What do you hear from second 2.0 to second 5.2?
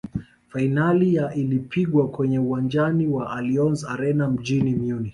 kwenye uwanjani wa allianz arena mjini munich